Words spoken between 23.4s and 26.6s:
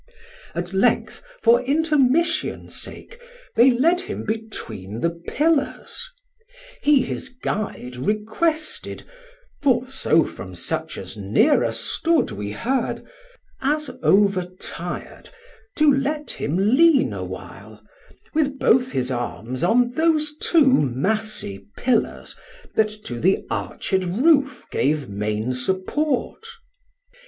arched roof gave main support.